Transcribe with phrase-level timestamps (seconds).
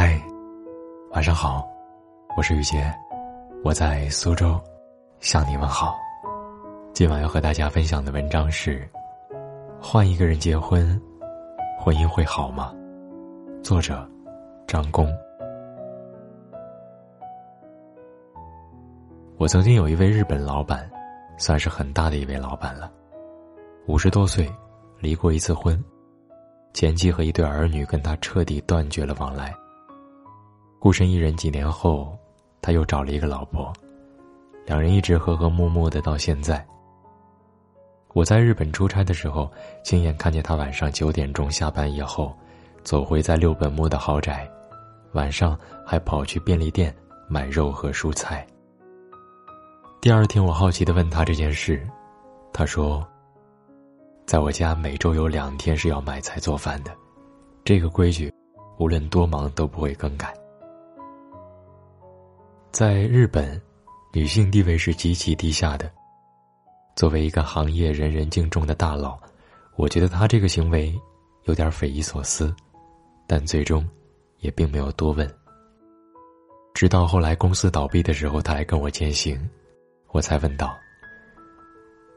[0.00, 0.16] 嗨，
[1.10, 1.68] 晚上好，
[2.36, 2.88] 我是雨洁，
[3.64, 4.56] 我在苏州，
[5.18, 5.98] 向你们好。
[6.94, 8.88] 今晚要和大家分享的文章是：
[9.82, 10.88] 换一个人结婚，
[11.80, 12.72] 婚姻会好吗？
[13.60, 14.08] 作者：
[14.68, 15.12] 张工。
[19.36, 20.88] 我曾经有一位日本老板，
[21.38, 22.88] 算是很大的一位老板了，
[23.88, 24.48] 五十多岁，
[25.00, 25.76] 离过一次婚，
[26.72, 29.52] 前妻和一对儿女跟他彻底断绝了往来。
[30.80, 32.16] 孤身一人几年后，
[32.62, 33.72] 他又找了一个老婆，
[34.64, 36.64] 两人一直和和睦睦的到现在。
[38.14, 39.50] 我在日本出差的时候，
[39.82, 42.32] 亲眼看见他晚上九点钟下班以后，
[42.84, 44.48] 走回在六本木的豪宅，
[45.14, 46.94] 晚上还跑去便利店
[47.28, 48.46] 买肉和蔬菜。
[50.00, 51.84] 第二天，我好奇的问他这件事，
[52.52, 53.04] 他说
[54.26, 56.92] ：“在我家每周有两天是要买菜做饭的，
[57.64, 58.32] 这个规矩，
[58.78, 60.32] 无论多忙都不会更改。”
[62.70, 63.60] 在日本，
[64.12, 65.90] 女性地位是极其低下的。
[66.94, 69.18] 作为一个行业人人敬重的大佬，
[69.76, 70.94] 我觉得他这个行为
[71.44, 72.54] 有点匪夷所思，
[73.26, 73.88] 但最终
[74.40, 75.28] 也并没有多问。
[76.74, 79.48] 直到后来公司倒闭的时候，他还跟我践行，
[80.12, 80.76] 我才问道：“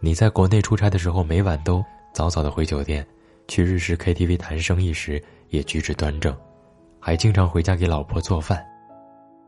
[0.00, 3.06] 你在国内出差的时候，每晚都早早的回酒店，
[3.48, 6.34] 去日式 KTV 谈生意时也举止端正，
[7.00, 8.64] 还经常回家给老婆做饭。”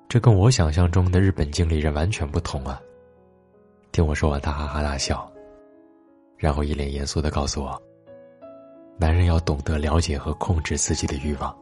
[0.09, 2.81] 这跟我想象中的日本经理人完全不同啊！
[3.93, 5.31] 听我说完，他哈哈大笑，
[6.39, 7.79] 然后一脸严肃的告诉我
[8.99, 11.55] ：“男人要懂得了解和控制自己的欲望。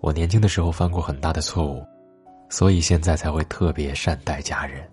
[0.00, 1.82] 我年轻的时候犯过很大的错误，
[2.50, 4.86] 所以现在才会特别善待家人。”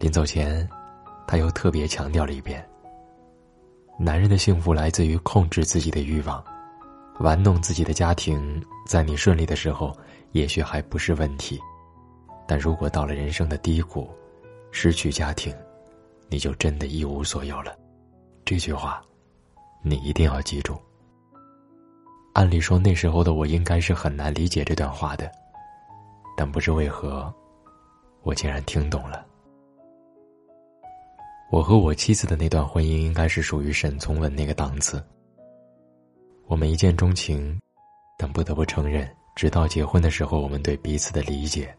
[0.00, 0.68] 临走前，
[1.24, 2.68] 他又特别强调了一遍
[3.96, 6.42] ：“男人的幸福来自于控制自己的欲望。”
[7.20, 9.96] 玩弄自己的家庭，在你顺利的时候，
[10.34, 11.56] 也许还不是问题；
[12.44, 14.10] 但如果到了人生的低谷，
[14.72, 15.54] 失去家庭，
[16.28, 17.78] 你就真的一无所有了。
[18.44, 19.00] 这句话，
[19.80, 20.76] 你一定要记住。
[22.32, 25.30] 按理说，那时候的我应该是很难理解这段话的，
[26.36, 27.32] 但不知为何，
[28.24, 29.24] 我竟然听懂了。
[31.48, 35.00] 我和我妻子的那段婚姻，应该是属于沈从文那个档次。
[36.48, 37.56] 我们一见钟情，
[38.18, 41.74] 但不得不承认，直到结婚的时候，我们对彼此的理解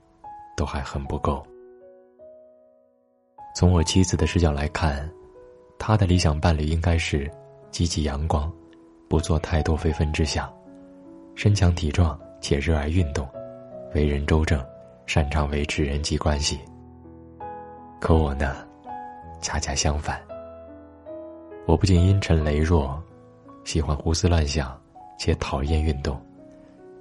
[0.58, 1.46] 都还很不够。
[3.56, 5.10] 从我妻子的视角来看，
[5.80, 7.32] 她的理想伴侣应该是
[7.72, 8.52] 积极阳光，
[9.08, 10.54] 不做太多非分之想，
[11.36, 13.28] 身强体壮且热爱运动，
[13.94, 14.64] 为人周正，
[15.06, 16.60] 擅长维持人际关系。
[18.02, 18.68] 可我呢，
[19.42, 20.22] 恰恰相反。
[21.66, 23.02] 我不仅阴沉羸弱。
[23.64, 24.80] 喜欢胡思乱想，
[25.18, 26.22] 且讨厌运动，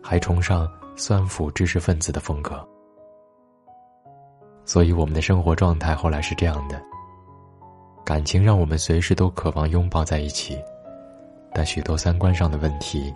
[0.06, 2.62] 还崇尚酸腐知识分子的风格。
[4.66, 6.78] 所以我们的生活状态后来是这样的：
[8.04, 10.62] 感情让我们随时都渴望拥抱在一起，
[11.54, 13.15] 但许多三观上的问题，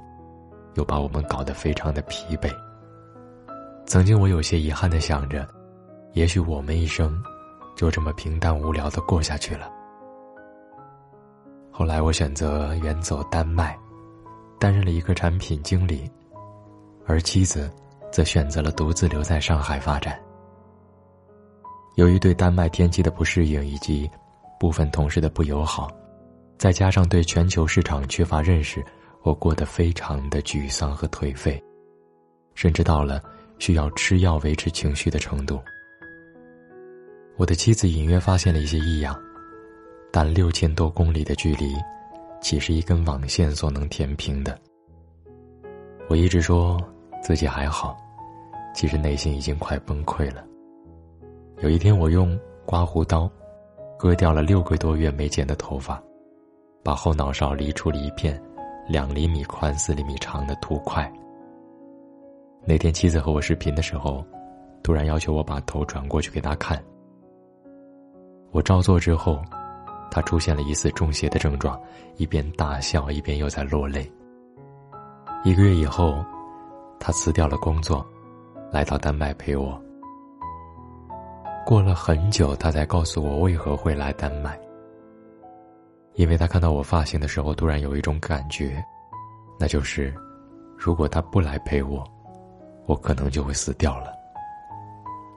[0.77, 2.51] 又把我们搞得非常的疲惫。
[3.85, 5.47] 曾经我有些遗憾的想着，
[6.15, 7.23] 也许我们一生，
[7.77, 9.71] 就这么平淡无聊的过下去了。
[11.71, 13.79] 后来我选择远走丹麦，
[14.59, 16.11] 担任了一个产品经理，
[17.09, 17.69] 而妻子
[18.13, 20.21] 则选择了独自留在上海发展。
[21.97, 24.09] 由于对丹麦天气的不适应以及
[24.61, 25.91] 部分同事的不友好，
[26.59, 28.85] 再加上对全球市场缺乏认识，
[29.23, 31.61] 我过得非常的沮丧和颓废，
[32.55, 33.23] 甚至到了
[33.59, 35.59] 需要吃药维持情绪的程度。
[37.37, 39.19] 我的妻子隐约发现了一些异样。
[40.11, 41.75] 但六千多公里的距离，
[42.41, 44.59] 岂是一根网线所能填平的？
[46.09, 46.81] 我一直说
[47.23, 47.97] 自己还好，
[48.75, 50.45] 其实内心已经快崩溃了。
[51.59, 53.31] 有一天，我用刮胡刀
[53.99, 56.03] 割掉了六个多月没剪的头发，
[56.83, 58.41] 把后脑勺理出了一片
[58.89, 61.13] 两厘米宽、四厘米长的土块。
[62.65, 64.25] 那天妻子和我视频的时候，
[64.83, 66.83] 突然要求我把头转过去给她看。
[68.51, 69.41] 我照做之后。
[70.11, 71.79] 他出现了疑似中邪的症状，
[72.17, 74.11] 一边大笑一边又在落泪。
[75.45, 76.25] 一个月以后，
[77.01, 78.07] 他辞掉了工作，
[78.71, 79.81] 来到丹麦陪我。
[81.65, 84.59] 过了很久，他才告诉我为何会来丹麦。
[86.15, 88.85] 因为他看到我发型的时候，突然有一种感觉，
[89.59, 90.13] 那就是，
[90.77, 92.03] 如果他不来陪我，
[92.87, 94.13] 我可能就会死掉了。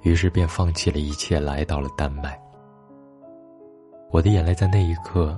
[0.03, 2.39] 于是便放弃了一切，来到了丹麦。
[4.09, 5.37] 我的眼泪在那一刻，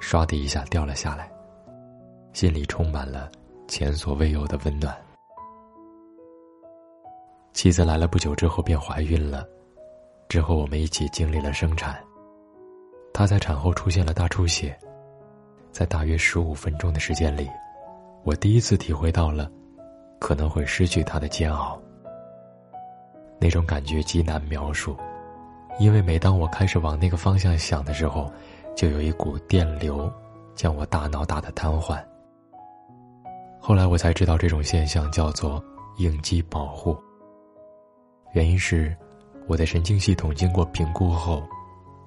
[0.00, 1.28] 唰的一下掉了下来，
[2.32, 3.28] 心里充满了
[3.66, 4.96] 前所未有的温暖。
[7.52, 9.46] 妻子来了不久之后便怀孕了，
[10.28, 12.00] 之后我们一起经历了生产。
[13.12, 14.78] 她在产后出现了大出血，
[15.72, 17.50] 在大约十五分钟的时间里，
[18.22, 19.50] 我第一次体会到了
[20.18, 21.78] 可能会失去她的煎熬。
[23.38, 24.96] 那种感觉极难描述，
[25.78, 28.30] 因为每当我开始往那个方向想的时候，
[28.76, 30.10] 就有一股电流
[30.54, 32.02] 将我大脑打得瘫痪。
[33.58, 35.62] 后来我才知道，这种现象叫做
[35.98, 36.96] 应激保护。
[38.32, 38.96] 原因是，
[39.46, 41.42] 我的神经系统经过评估后，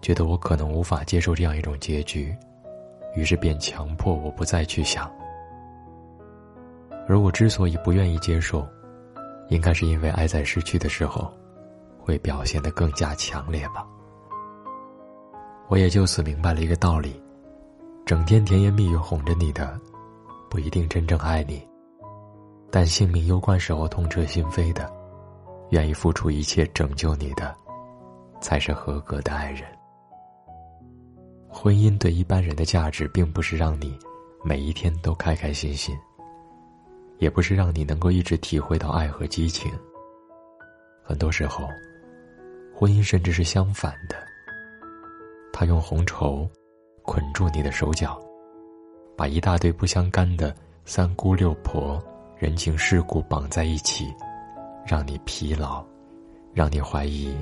[0.02, 2.34] 觉得我可能无法接受这样一种结局，
[3.16, 5.12] 于是便强迫我不再去想。
[7.08, 8.66] 而我之所以不愿意接受，
[9.50, 11.30] 应该是因为爱在失去的时候，
[12.00, 13.86] 会表现得更加强烈吧。
[15.68, 17.22] 我也就此明白了一个道理：
[18.06, 19.78] 整天甜言蜜语哄着你的，
[20.50, 21.58] 不一定真正爱你；
[22.72, 24.90] 但性命攸关时候痛彻心扉的，
[25.74, 27.52] 愿意付出一切拯救你的，
[28.40, 29.64] 才是合格的爱人。
[31.50, 33.98] 婚姻对一般人的价值，并不是让你
[34.44, 35.98] 每一天都开开心心。
[37.18, 39.72] 也不是让你能够一直体会到爱和激情。
[41.04, 41.68] 很多时候，
[42.76, 44.16] 婚姻甚至是相反的。
[45.52, 46.48] 他用红绸
[47.02, 48.22] 捆住你的手脚，
[49.18, 50.56] 把一大堆不相干的
[50.86, 52.00] 三姑六婆、
[52.38, 54.14] 人情世故绑在一起，
[54.86, 55.84] 让你疲劳，
[56.54, 57.36] 让你怀疑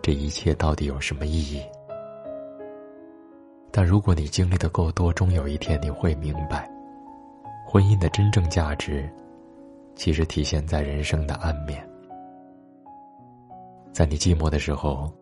[0.00, 1.62] 这一切到底有什么意义。
[3.70, 6.70] 但如果你经历的够多，终有一天你会明白，
[7.66, 9.08] 婚姻的真正价值。
[9.94, 11.86] 其实体现在人生的暗面，
[13.92, 15.12] 在你寂寞的时候，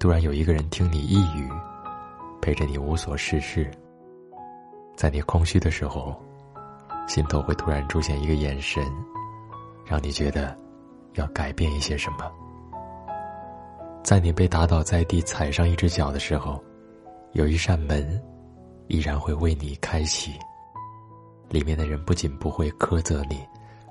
[0.00, 1.48] 突然有一个人听你一语，
[2.42, 3.64] 陪着你无所事事；
[4.96, 6.20] 在你空虚的时候，
[7.06, 8.84] 心头会突然出现一个眼神，
[9.84, 10.56] 让你觉得
[11.14, 12.24] 要改变一些什么；
[14.02, 16.62] 在你被打倒在地、踩上一只脚的时候，
[17.32, 18.22] 有一扇门
[18.86, 20.32] 依然会为你开启，
[21.48, 23.46] 里面的人不仅不会苛责你。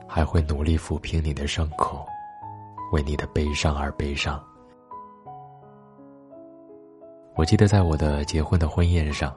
[0.10, 2.08] 还会努力抚平你的伤口，
[2.94, 4.42] 为你的悲伤而悲伤。
[7.36, 9.36] 我记得在我的结婚的婚宴上，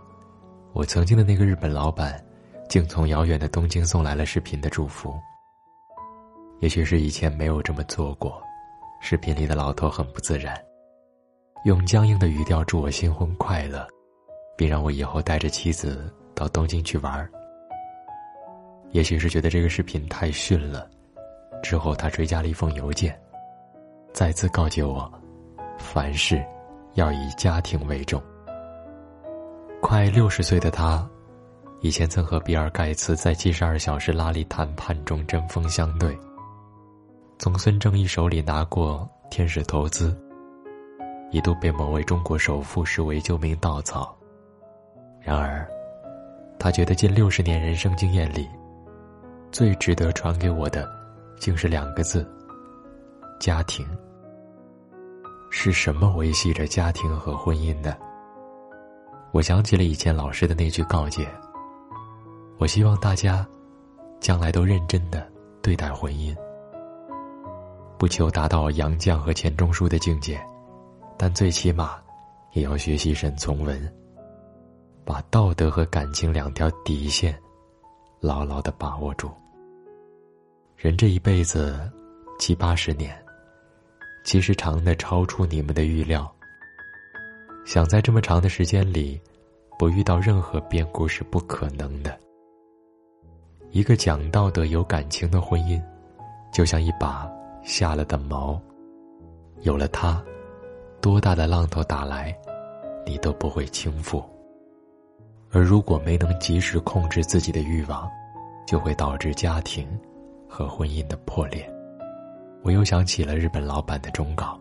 [0.73, 2.25] 我曾经的那个日本老板，
[2.69, 5.13] 竟从遥远的东京送来了视频的祝福。
[6.61, 8.41] 也许是以前没有这么做过，
[9.01, 10.55] 视频里的老头很不自然，
[11.65, 13.87] 用僵硬的语调祝我新婚快乐，
[14.57, 17.31] 并让我以后带着妻子到东京去玩儿。
[18.93, 20.87] 也许是觉得这个视频太逊了，
[21.63, 23.19] 之后他追加了一封邮件，
[24.13, 25.11] 再次告诫我，
[25.79, 26.45] 凡事
[26.95, 28.23] 要以家庭为重。
[29.81, 31.09] 快六十岁的他，
[31.81, 36.15] 以前曾和比尔盖茨在七十二小时拉力谈判中针锋相对，
[37.41, 40.15] 从孙正义手里拿过天使投资，
[41.31, 44.15] 一度被某位中国首富视为救命稻草。
[45.23, 45.67] 然而，
[46.59, 48.47] 他觉得近六十年人生经验里。
[49.51, 50.87] 最值得传给我的，
[51.39, 52.31] 竟是两个字：
[53.41, 53.87] 家庭。
[55.51, 57.97] 是什么维系着家庭和婚姻的？
[59.33, 61.27] 我想起了以前老师的那句告诫：
[62.59, 63.47] 我希望大家
[64.21, 65.27] 将来都认真的
[65.63, 66.37] 对待婚姻，
[68.01, 70.41] 不求达到杨绛和钱钟书的境界，
[71.19, 72.01] 但最起码
[72.53, 73.93] 也要学习沈从文，
[75.05, 77.39] 把道德和感情两条底线。
[78.19, 79.31] 牢牢的把握住。
[80.77, 81.91] 人这一辈子
[82.39, 83.15] 七八十年，
[84.25, 86.31] 其实长的超出你们的预料。
[87.67, 89.21] 想在这么长的时间里，
[89.79, 92.19] 不遇到任何变故是不可能的。
[93.71, 95.83] 一个讲道德、有感情的婚姻，
[96.51, 97.31] 就像一把
[97.63, 98.59] 下了的锚，
[99.63, 100.23] 有了它，
[101.01, 102.37] 多大的浪头打来，
[103.07, 104.23] 你都不会倾覆。
[105.53, 108.09] 而如果没能及时控制自己的欲望，
[108.67, 109.87] 就会导致家庭
[110.49, 111.69] 和婚姻的破裂。
[112.63, 114.59] 我又想起了日本老板的忠告：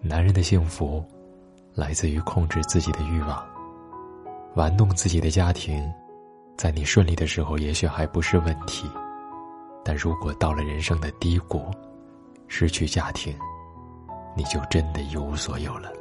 [0.00, 1.04] 男人的幸福
[1.74, 3.44] 来自于控制自己的欲望，
[4.54, 5.92] 玩弄自己的家庭。
[6.56, 8.86] 在你顺利的时候，也许还不是问题；
[9.84, 11.64] 但如果到了人生的低谷，
[12.56, 13.36] 失去家庭，
[14.36, 15.92] 你就真的一无所有了。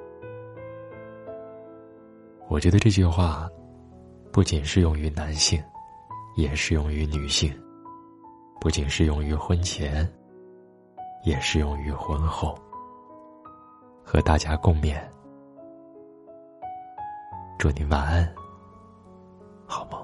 [2.48, 3.50] 我觉得这句话。
[4.32, 5.64] 不仅适用于男性，
[6.36, 7.52] 也适用于女性；
[8.60, 10.12] 不仅适用于婚前，
[11.24, 12.56] 也适用于婚后。
[14.04, 15.00] 和大家共勉，
[17.60, 18.36] 祝你晚安，
[19.68, 20.03] 好梦。